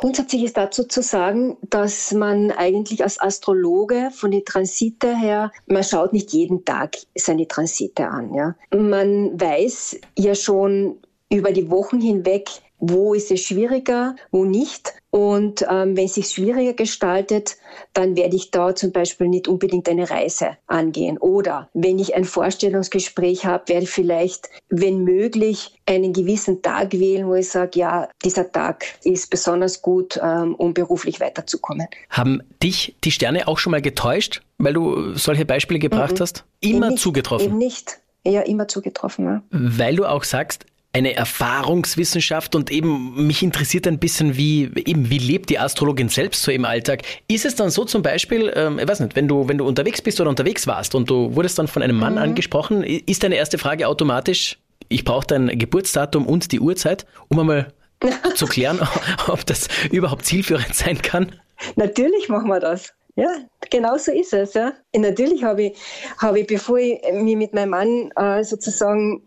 grundsätzlich 0.00 0.44
ist 0.44 0.56
dazu 0.56 0.84
zu 0.84 1.02
sagen, 1.02 1.58
dass 1.68 2.12
man 2.12 2.50
eigentlich 2.50 3.02
als 3.02 3.20
Astrologe 3.20 4.10
von 4.12 4.30
den 4.30 4.44
Transite 4.46 5.14
her, 5.14 5.52
man 5.66 5.84
schaut 5.84 6.14
nicht 6.14 6.32
jeden 6.32 6.64
Tag 6.64 6.96
seine 7.14 7.46
Transite 7.46 8.08
an. 8.08 8.32
Ja? 8.34 8.56
Man 8.74 9.38
weiß 9.38 10.00
ja 10.18 10.34
schon 10.34 10.96
über 11.30 11.52
die 11.52 11.70
Wochen 11.70 12.00
hinweg, 12.00 12.48
wo 12.80 13.14
ist 13.14 13.30
es 13.30 13.42
schwieriger, 13.42 14.16
wo 14.30 14.44
nicht. 14.44 14.94
Und 15.10 15.62
ähm, 15.68 15.96
wenn 15.96 16.06
es 16.06 16.14
sich 16.14 16.28
schwieriger 16.28 16.72
gestaltet, 16.72 17.56
dann 17.92 18.16
werde 18.16 18.36
ich 18.36 18.50
da 18.50 18.74
zum 18.74 18.92
Beispiel 18.92 19.28
nicht 19.28 19.48
unbedingt 19.48 19.88
eine 19.88 20.08
Reise 20.08 20.56
angehen. 20.66 21.18
Oder 21.18 21.68
wenn 21.74 21.98
ich 21.98 22.14
ein 22.14 22.24
Vorstellungsgespräch 22.24 23.44
habe, 23.44 23.68
werde 23.68 23.84
ich 23.84 23.90
vielleicht, 23.90 24.48
wenn 24.68 25.02
möglich, 25.02 25.78
einen 25.86 26.12
gewissen 26.12 26.62
Tag 26.62 26.92
wählen, 26.92 27.26
wo 27.26 27.34
ich 27.34 27.48
sage, 27.48 27.80
ja, 27.80 28.08
dieser 28.24 28.50
Tag 28.50 28.84
ist 29.02 29.30
besonders 29.30 29.82
gut, 29.82 30.18
ähm, 30.22 30.54
um 30.54 30.74
beruflich 30.74 31.20
weiterzukommen. 31.20 31.88
Haben 32.08 32.42
dich 32.62 32.96
die 33.02 33.10
Sterne 33.10 33.48
auch 33.48 33.58
schon 33.58 33.72
mal 33.72 33.82
getäuscht, 33.82 34.42
weil 34.58 34.74
du 34.74 35.14
solche 35.14 35.44
Beispiele 35.44 35.80
gebracht 35.80 36.14
mhm. 36.14 36.20
hast? 36.20 36.44
Immer 36.60 36.86
eben 36.86 36.88
nicht, 36.90 37.02
zugetroffen? 37.02 37.46
Eben 37.46 37.58
nicht. 37.58 38.00
Ja, 38.24 38.42
immer 38.42 38.68
zugetroffen. 38.68 39.24
Ja. 39.24 39.42
Weil 39.50 39.96
du 39.96 40.04
auch 40.04 40.24
sagst, 40.24 40.66
eine 40.92 41.14
Erfahrungswissenschaft 41.14 42.54
und 42.54 42.70
eben 42.70 43.26
mich 43.26 43.42
interessiert 43.42 43.86
ein 43.86 43.98
bisschen, 43.98 44.36
wie 44.36 44.70
eben 44.84 45.08
wie 45.08 45.18
lebt 45.18 45.50
die 45.50 45.58
Astrologin 45.58 46.08
selbst 46.08 46.42
so 46.42 46.50
im 46.50 46.64
Alltag. 46.64 47.02
Ist 47.28 47.44
es 47.44 47.54
dann 47.54 47.70
so 47.70 47.84
zum 47.84 48.02
Beispiel, 48.02 48.52
ähm, 48.56 48.78
ich 48.78 48.88
weiß 48.88 49.00
nicht, 49.00 49.14
wenn 49.14 49.28
du 49.28 49.48
wenn 49.48 49.58
du 49.58 49.66
unterwegs 49.66 50.02
bist 50.02 50.20
oder 50.20 50.30
unterwegs 50.30 50.66
warst 50.66 50.94
und 50.94 51.08
du 51.08 51.34
wurdest 51.36 51.58
dann 51.58 51.68
von 51.68 51.82
einem 51.82 51.96
Mann 51.96 52.14
mhm. 52.14 52.20
angesprochen, 52.20 52.82
ist 52.82 53.22
deine 53.22 53.36
erste 53.36 53.58
Frage 53.58 53.86
automatisch: 53.86 54.58
Ich 54.88 55.04
brauche 55.04 55.26
dein 55.26 55.58
Geburtsdatum 55.58 56.26
und 56.26 56.50
die 56.50 56.60
Uhrzeit, 56.60 57.06
um 57.28 57.38
einmal 57.38 57.72
zu 58.34 58.46
klären, 58.46 58.80
ob 59.28 59.46
das 59.46 59.68
überhaupt 59.90 60.24
zielführend 60.24 60.74
sein 60.74 61.00
kann? 61.02 61.32
Natürlich 61.76 62.28
machen 62.28 62.48
wir 62.48 62.60
das. 62.60 62.92
Ja, 63.16 63.28
genau 63.70 63.96
so 63.96 64.12
ist 64.12 64.32
es. 64.32 64.54
Ja. 64.54 64.72
Natürlich 64.96 65.42
habe 65.44 65.64
ich, 65.64 65.78
habe 66.18 66.40
ich, 66.40 66.46
bevor 66.46 66.78
ich 66.78 67.00
mich 67.12 67.36
mit 67.36 67.52
meinem 67.52 67.70
Mann 67.70 68.10
äh, 68.16 68.42
sozusagen, 68.44 69.22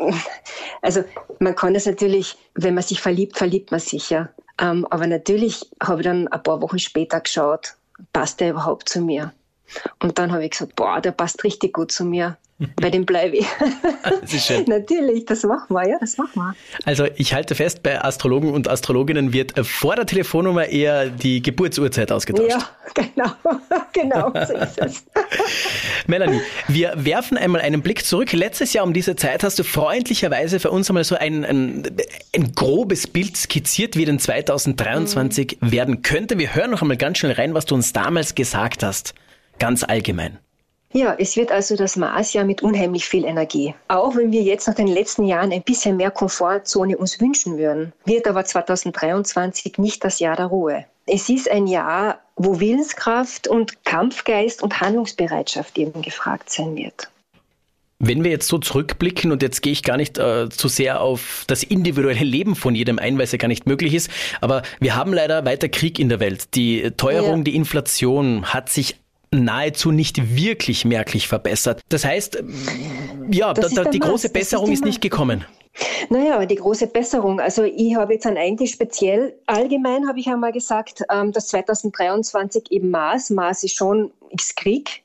also 0.82 1.04
man 1.38 1.54
kann 1.54 1.74
es 1.74 1.86
natürlich, 1.86 2.36
wenn 2.54 2.74
man 2.74 2.82
sich 2.82 3.00
verliebt, 3.00 3.36
verliebt 3.36 3.70
man 3.70 3.80
sich 3.80 4.10
ja. 4.10 4.28
Ähm, 4.60 4.86
aber 4.90 5.06
natürlich 5.06 5.66
habe 5.82 6.00
ich 6.00 6.06
dann 6.06 6.28
ein 6.28 6.42
paar 6.42 6.60
Wochen 6.60 6.78
später 6.78 7.20
geschaut, 7.20 7.74
passt 8.12 8.40
der 8.40 8.50
überhaupt 8.50 8.88
zu 8.88 9.00
mir? 9.00 9.32
Und 10.00 10.18
dann 10.18 10.32
habe 10.32 10.44
ich 10.44 10.50
gesagt, 10.50 10.76
boah, 10.76 11.00
der 11.00 11.12
passt 11.12 11.44
richtig 11.44 11.72
gut 11.72 11.92
zu 11.92 12.04
mir. 12.04 12.36
Bei 12.76 12.90
dem 12.90 13.06
bleibe 13.06 13.36
ich. 13.36 13.46
Das 14.20 14.32
ist 14.32 14.46
schön. 14.46 14.64
Natürlich, 14.68 15.24
das 15.24 15.42
machen 15.44 15.74
wir, 15.74 15.88
ja, 15.88 15.96
das 15.98 16.18
machen 16.18 16.34
wir. 16.34 16.54
Also 16.84 17.06
ich 17.16 17.32
halte 17.32 17.54
fest, 17.54 17.82
bei 17.82 18.02
Astrologen 18.02 18.52
und 18.52 18.68
Astrologinnen 18.68 19.32
wird 19.32 19.54
vor 19.66 19.96
der 19.96 20.06
Telefonnummer 20.06 20.66
eher 20.66 21.08
die 21.08 21.42
Geburtsurzeit 21.42 22.12
ausgetauscht. 22.12 22.50
Ja, 22.50 22.68
genau, 22.94 23.32
genau, 23.92 24.32
so 24.46 24.54
ist 24.54 24.78
es. 24.78 25.04
Melanie, 26.06 26.40
wir 26.68 26.92
werfen 26.96 27.38
einmal 27.38 27.62
einen 27.62 27.82
Blick 27.82 28.04
zurück. 28.04 28.32
Letztes 28.32 28.72
Jahr 28.72 28.84
um 28.84 28.92
diese 28.92 29.16
Zeit 29.16 29.42
hast 29.42 29.58
du 29.58 29.64
freundlicherweise 29.64 30.60
für 30.60 30.70
uns 30.70 30.90
einmal 30.90 31.04
so 31.04 31.14
ein, 31.14 31.44
ein, 31.44 31.90
ein 32.34 32.52
grobes 32.54 33.06
Bild 33.06 33.36
skizziert, 33.36 33.96
wie 33.96 34.04
denn 34.04 34.18
2023 34.18 35.58
mhm. 35.60 35.72
werden 35.72 36.02
könnte. 36.02 36.38
Wir 36.38 36.54
hören 36.54 36.70
noch 36.70 36.82
einmal 36.82 36.98
ganz 36.98 37.18
schnell 37.18 37.32
rein, 37.32 37.54
was 37.54 37.64
du 37.64 37.74
uns 37.74 37.92
damals 37.92 38.34
gesagt 38.34 38.82
hast. 38.82 39.14
Ganz 39.60 39.84
allgemein. 39.84 40.38
Ja, 40.92 41.14
es 41.16 41.36
wird 41.36 41.52
also 41.52 41.76
das 41.76 41.94
Marsjahr 41.94 42.44
mit 42.44 42.62
unheimlich 42.62 43.04
viel 43.04 43.24
Energie. 43.24 43.74
Auch 43.86 44.16
wenn 44.16 44.32
wir 44.32 44.42
jetzt 44.42 44.66
nach 44.66 44.74
den 44.74 44.88
letzten 44.88 45.24
Jahren 45.24 45.52
ein 45.52 45.62
bisschen 45.62 45.96
mehr 45.96 46.10
Komfortzone 46.10 46.98
uns 46.98 47.20
wünschen 47.20 47.58
würden, 47.58 47.92
wird 48.04 48.26
aber 48.26 48.44
2023 48.44 49.78
nicht 49.78 50.02
das 50.02 50.18
Jahr 50.18 50.34
der 50.34 50.46
Ruhe. 50.46 50.86
Es 51.06 51.28
ist 51.28 51.48
ein 51.48 51.68
Jahr, 51.68 52.18
wo 52.34 52.58
Willenskraft 52.58 53.46
und 53.46 53.84
Kampfgeist 53.84 54.62
und 54.62 54.80
Handlungsbereitschaft 54.80 55.78
eben 55.78 56.02
gefragt 56.02 56.50
sein 56.50 56.74
wird. 56.74 57.08
Wenn 58.00 58.24
wir 58.24 58.30
jetzt 58.30 58.48
so 58.48 58.58
zurückblicken 58.58 59.30
und 59.30 59.42
jetzt 59.42 59.60
gehe 59.60 59.72
ich 59.72 59.82
gar 59.82 59.98
nicht 59.98 60.18
äh, 60.18 60.48
zu 60.48 60.68
sehr 60.68 61.02
auf 61.02 61.44
das 61.46 61.62
individuelle 61.62 62.24
Leben 62.24 62.56
von 62.56 62.74
jedem 62.74 62.98
ein, 62.98 63.18
weil 63.18 63.24
es 63.24 63.32
ja 63.32 63.38
gar 63.38 63.48
nicht 63.48 63.66
möglich 63.66 63.94
ist, 63.94 64.10
aber 64.40 64.62
wir 64.80 64.96
haben 64.96 65.12
leider 65.12 65.44
weiter 65.44 65.68
Krieg 65.68 65.98
in 65.98 66.08
der 66.08 66.18
Welt. 66.18 66.54
Die 66.54 66.90
Teuerung, 66.96 67.38
ja. 67.38 67.44
die 67.44 67.56
Inflation 67.56 68.46
hat 68.46 68.70
sich 68.70 68.96
nahezu 69.32 69.92
nicht 69.92 70.34
wirklich 70.36 70.84
merklich 70.84 71.28
verbessert. 71.28 71.82
Das 71.88 72.04
heißt, 72.04 72.42
ja, 73.30 73.54
da, 73.54 73.68
da, 73.68 73.84
die 73.84 74.00
große 74.00 74.30
Besserung 74.30 74.72
ist, 74.72 74.80
ist 74.80 74.84
nicht 74.84 75.00
gekommen. 75.00 75.44
Naja, 76.08 76.44
die 76.46 76.56
große 76.56 76.88
Besserung. 76.88 77.40
Also 77.40 77.62
ich 77.62 77.94
habe 77.94 78.14
jetzt 78.14 78.26
eigentlich 78.26 78.72
speziell, 78.72 79.34
allgemein 79.46 80.08
habe 80.08 80.18
ich 80.18 80.26
einmal 80.26 80.52
gesagt, 80.52 81.04
ähm, 81.10 81.30
dass 81.32 81.46
2023 81.48 82.70
eben 82.70 82.90
Mars, 82.90 83.30
Mars 83.30 83.62
ist 83.62 83.76
schon 83.76 84.12
ist 84.30 84.56
Krieg, 84.56 85.02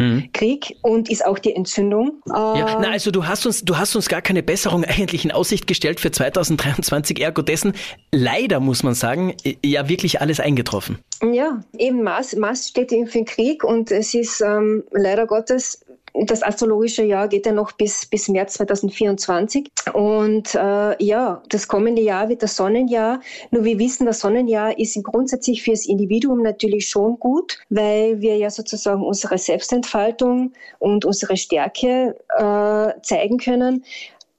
mhm. 0.00 0.32
Krieg 0.32 0.76
und 0.82 1.10
ist 1.10 1.24
auch 1.24 1.38
die 1.38 1.54
Entzündung. 1.54 2.22
Ja, 2.26 2.78
na, 2.80 2.90
also 2.90 3.10
du 3.10 3.26
hast 3.26 3.46
uns, 3.46 3.64
du 3.64 3.78
hast 3.78 3.94
uns 3.94 4.08
gar 4.08 4.22
keine 4.22 4.42
Besserung 4.42 4.84
eigentlich 4.84 5.24
in 5.24 5.32
Aussicht 5.32 5.66
gestellt 5.66 6.00
für 6.00 6.10
2023, 6.10 7.20
ergo 7.20 7.42
dessen 7.42 7.74
leider 8.12 8.60
muss 8.60 8.82
man 8.82 8.94
sagen, 8.94 9.34
ja 9.64 9.88
wirklich 9.88 10.20
alles 10.20 10.40
eingetroffen. 10.40 10.98
Ja, 11.32 11.60
eben 11.76 12.02
Mars, 12.02 12.34
Mars 12.36 12.68
steht 12.68 12.92
eben 12.92 13.06
für 13.06 13.18
den 13.18 13.24
Krieg 13.26 13.62
und 13.64 13.90
es 13.90 14.14
ist 14.14 14.40
ähm, 14.40 14.84
leider 14.90 15.26
Gottes 15.26 15.84
das 16.14 16.42
astrologische 16.42 17.02
Jahr 17.02 17.28
geht 17.28 17.46
ja 17.46 17.52
noch 17.52 17.72
bis, 17.72 18.06
bis 18.06 18.28
März 18.28 18.54
2024. 18.54 19.68
Und 19.92 20.54
äh, 20.54 21.02
ja, 21.02 21.42
das 21.48 21.68
kommende 21.68 22.02
Jahr 22.02 22.28
wird 22.28 22.42
das 22.42 22.56
Sonnenjahr. 22.56 23.20
Nur 23.50 23.64
wir 23.64 23.78
wissen, 23.78 24.06
das 24.06 24.20
Sonnenjahr 24.20 24.78
ist 24.78 25.02
grundsätzlich 25.02 25.62
für 25.62 25.70
das 25.72 25.86
Individuum 25.86 26.42
natürlich 26.42 26.88
schon 26.88 27.18
gut, 27.18 27.58
weil 27.68 28.20
wir 28.20 28.36
ja 28.36 28.50
sozusagen 28.50 29.02
unsere 29.02 29.38
Selbstentfaltung 29.38 30.52
und 30.78 31.04
unsere 31.04 31.36
Stärke 31.36 32.16
äh, 32.36 33.00
zeigen 33.02 33.38
können. 33.38 33.84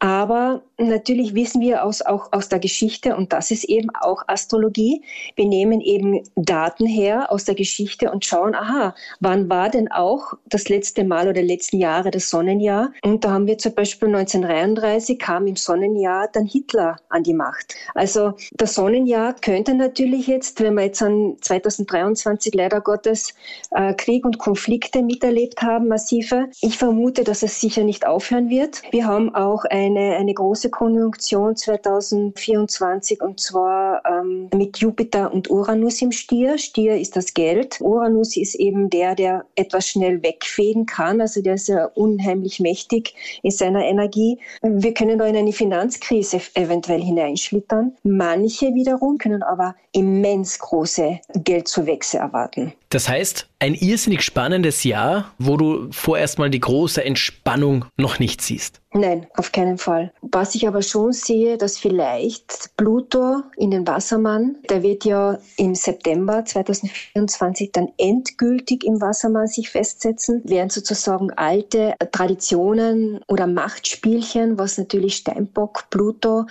Aber 0.01 0.63
natürlich 0.79 1.36
wissen 1.36 1.62
wir 1.62 1.84
aus, 1.84 2.01
auch 2.01 2.34
aus 2.34 2.50
der 2.50 2.58
Geschichte, 2.58 3.15
und 3.15 3.34
das 3.34 3.51
ist 3.51 3.65
eben 3.65 3.91
auch 3.91 4.24
Astrologie, 4.25 5.03
wir 5.36 5.46
nehmen 5.46 5.79
eben 5.79 6.24
Daten 6.36 6.88
her 6.88 7.31
aus 7.31 7.46
der 7.46 7.53
Geschichte 7.53 8.12
und 8.12 8.25
schauen, 8.25 8.55
aha, 8.55 8.96
wann 9.20 9.48
war 9.48 9.70
denn 9.70 9.91
auch 9.91 10.34
das 10.48 10.70
letzte 10.70 11.03
Mal 11.03 11.27
oder 11.27 11.43
letzten 11.43 11.77
Jahre 11.77 12.10
das 12.10 12.31
Sonnenjahr? 12.31 12.91
Und 13.03 13.24
da 13.24 13.29
haben 13.29 13.46
wir 13.46 13.60
zum 13.60 13.75
Beispiel 13.75 14.08
1933 14.08 15.20
kam 15.20 15.46
im 15.46 15.55
Sonnenjahr 15.55 16.29
dann 16.34 16.48
Hitler 16.48 16.96
an 17.10 17.22
die 17.22 17.36
Macht. 17.36 17.75
Also 17.93 18.34
das 18.53 18.74
Sonnenjahr 18.74 19.36
könnte 19.36 19.75
natürlich 19.75 20.25
jetzt, 20.25 20.62
wenn 20.62 20.74
wir 20.74 20.86
jetzt 20.86 21.03
an 21.03 21.38
2023 21.41 22.55
leider 22.55 22.81
Gottes 22.81 23.36
äh, 23.70 23.93
Krieg 23.93 24.25
und 24.25 24.39
Konflikte 24.39 25.03
miterlebt 25.03 25.62
haben, 25.62 25.88
massive, 25.88 26.50
ich 26.60 26.79
vermute, 26.79 27.24
dass 27.24 27.43
es 27.43 27.62
sicher 27.62 27.84
nicht 27.84 28.08
aufhören 28.08 28.50
wird. 28.50 28.81
Wir 28.89 29.05
haben 29.05 29.36
auch 29.36 29.63
ein 29.65 29.90
eine, 29.98 30.15
eine 30.15 30.33
große 30.33 30.69
Konjunktion 30.69 31.55
2024 31.55 33.21
und 33.21 33.39
zwar 33.39 34.05
ähm, 34.22 34.50
mit 34.54 34.78
Jupiter 34.78 35.34
und 35.34 35.50
Uranus 35.50 36.01
im 36.01 36.12
Stier. 36.12 36.58
Stier 36.58 36.98
ist 36.98 37.16
das 37.16 37.34
Geld. 37.34 37.80
Uranus 37.82 38.38
ist 38.38 38.56
eben 38.56 38.90
der, 38.90 39.16
der 39.16 39.46
etwas 39.56 39.88
schnell 39.88 40.22
wegfegen 40.24 40.86
kann. 40.86 41.22
Also 41.22 41.42
der 41.42 41.56
ist 41.56 41.68
ja 41.68 41.86
unheimlich 41.96 42.60
mächtig 42.60 43.13
in 43.44 43.51
seiner 43.51 43.86
Energie. 43.86 44.40
Wir 44.62 44.94
können 44.94 45.18
da 45.18 45.25
in 45.25 45.36
eine 45.36 45.54
Finanzkrise 45.54 46.42
eventuell 46.54 47.01
hineinschlittern. 47.01 47.96
Manche 48.04 48.74
wiederum 48.74 49.18
können 49.18 49.44
aber 49.44 49.75
immens 49.94 50.60
große 50.60 51.20
Geldzuwächse 51.36 52.18
erwarten. 52.18 52.74
Das 52.90 53.08
heißt, 53.08 53.48
ein 53.60 53.74
irrsinnig 53.74 54.22
spannendes 54.22 54.84
Jahr, 54.84 55.34
wo 55.38 55.56
du 55.56 55.88
vorerst 55.92 56.40
mal 56.40 56.50
die 56.50 56.60
große 56.60 57.04
Entspannung 57.04 57.86
noch 57.96 58.20
nicht 58.20 58.42
siehst. 58.42 58.82
Nein, 58.94 59.28
auf 59.36 59.54
keinen 59.54 59.78
Fall. 59.78 60.12
Was 60.22 60.56
ich 60.56 60.68
aber 60.68 60.82
schon 60.82 61.13
sehe, 61.13 61.58
dass 61.58 61.78
vielleicht 61.78 62.72
Pluto 62.75 63.44
in 63.56 63.72
den 63.72 63.86
Wassermann, 64.22 64.58
der 64.70 64.84
wird 64.84 65.06
ja 65.06 65.40
im 65.58 65.75
September 65.75 66.44
2024 66.46 67.72
dann 67.72 67.90
endgültig 67.98 68.84
im 68.84 69.01
Wassermann 69.01 69.48
sich 69.48 69.70
festsetzen, 69.70 70.42
während 70.46 70.72
sozusagen 70.72 71.32
alte 71.32 71.96
Traditionen 72.12 73.20
oder 73.28 73.48
Machtspielchen, 73.48 74.58
was 74.58 74.78
natürlich 74.78 75.16
Steinbock, 75.16 75.90
Pluto 75.90 76.46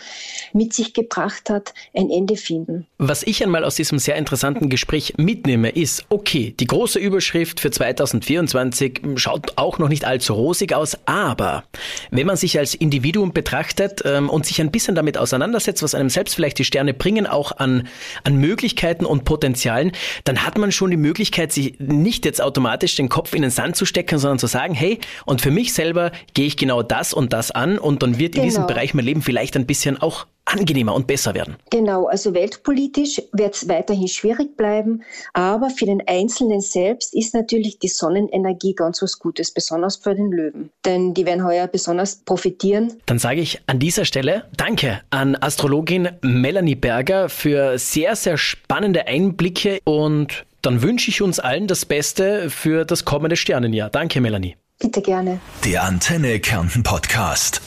mit 0.53 0.75
sich 0.75 0.95
gebracht 0.95 1.50
hat, 1.50 1.75
ein 1.95 2.11
Ende 2.11 2.37
finden. 2.37 2.87
Was 2.99 3.23
ich 3.23 3.43
einmal 3.43 3.65
aus 3.65 3.77
diesem 3.77 3.99
sehr 3.99 4.17
interessanten 4.17 4.69
Gespräch 4.69 5.15
mitnehme, 5.17 5.71
ist, 5.71 6.05
okay, 6.09 6.55
die 6.59 6.67
große 6.67 6.99
Überschrift 6.99 7.61
für 7.61 7.71
2024 7.71 9.03
schaut 9.17 9.53
auch 9.57 9.79
noch 9.79 9.89
nicht 9.89 10.05
allzu 10.05 10.35
rosig 10.35 10.75
aus, 10.75 10.99
aber 11.07 11.65
wenn 12.11 12.27
man 12.27 12.37
sich 12.37 12.59
als 12.59 12.75
Individuum 12.75 13.33
betrachtet 13.33 14.03
ähm, 14.05 14.29
und 14.29 14.47
sich 14.47 14.61
ein 14.61 14.71
bisschen 14.71 14.95
damit 14.95 15.17
auseinandersetzt, 15.17 15.83
was 15.83 15.95
einem 15.95 16.11
selbst 16.11 16.35
vielleicht 16.35 16.59
die 16.59 16.65
Sterne 16.65 16.95
bringen, 16.95 17.27
auch 17.27 17.50
an, 17.59 17.88
an 18.25 18.37
Möglichkeiten 18.37 19.04
und 19.04 19.25
Potenzialen, 19.25 19.92
dann 20.25 20.45
hat 20.45 20.59
man 20.59 20.73
schon 20.73 20.90
die 20.90 20.97
Möglichkeit, 20.97 21.52
sich 21.52 21.78
nicht 21.78 22.25
jetzt 22.25 22.42
automatisch 22.42 22.97
den 22.97 23.09
Kopf 23.09 23.35
in 23.35 23.42
den 23.42 23.50
Sand 23.50 23.76
zu 23.76 23.85
stecken, 23.85 24.19
sondern 24.19 24.38
zu 24.38 24.47
sagen, 24.47 24.75
hey, 24.75 24.99
und 25.26 25.40
für 25.40 25.50
mich 25.50 25.73
selber 25.73 26.12
gehe 26.35 26.47
ich 26.47 26.57
genau 26.57 26.83
das 26.83 27.12
und 27.12 27.33
das 27.33 27.50
an 27.50 27.78
und 27.78 28.02
dann 28.02 28.19
wird 28.19 28.35
in 28.35 28.42
diesem 28.42 28.62
genau. 28.62 28.75
Bereich 28.75 28.95
mein 28.95 29.04
Leben 29.04 29.23
vielleicht 29.23 29.57
ein 29.57 29.66
bisschen 29.66 30.00
auch 30.00 30.26
angenehmer 30.52 30.95
und 30.95 31.07
besser 31.07 31.35
werden. 31.35 31.57
Genau, 31.71 32.07
also 32.07 32.35
weltpolitisch 32.35 33.23
wird 33.33 33.54
es 33.54 33.69
weiterhin 33.69 34.09
schwierig 34.09 34.57
bleiben, 34.57 35.02
aber 35.33 35.71
für 35.71 35.87
den 35.87 36.02
Einzelnen 36.07 36.61
selbst 36.61 37.14
ist 37.14 37.35
natürlich 37.35 37.78
die 37.78 37.88
Sonnenenergie 37.88 38.75
ganz 38.75 39.02
was 39.02 39.19
Gutes, 39.19 39.52
besonders 39.52 39.97
für 39.97 40.14
den 40.14 40.30
Löwen, 40.30 40.71
denn 40.85 41.14
die 41.14 41.26
werden 41.26 41.45
heuer 41.45 41.66
besonders 41.66 42.16
profitieren. 42.16 42.95
Dann 43.07 43.19
sage 43.19 43.40
ich 43.40 43.61
an 43.66 43.78
dieser 43.78 44.04
Stelle 44.04 44.45
Danke 44.57 45.00
an 45.11 45.37
Astrologin 45.37 46.09
Melanie 46.23 46.75
Berger 46.75 47.28
für 47.28 47.78
sehr, 47.78 48.16
sehr 48.16 48.38
spannende 48.38 49.07
Einblicke 49.07 49.80
und 49.85 50.45
dann 50.62 50.83
wünsche 50.83 51.11
ich 51.11 51.23
uns 51.23 51.40
allen 51.40 51.66
das 51.66 51.87
Beste 51.87 52.50
für 52.50 52.85
das 52.85 53.04
kommende 53.04 53.37
Sternenjahr. 53.37 53.90
Danke, 53.90 54.21
Melanie. 54.21 54.57
Bitte 54.78 55.02
gerne. 55.02 55.40
Der 55.64 55.85
Antenne 55.85 56.40
Kärnten 56.40 56.83
Podcast. 56.83 57.61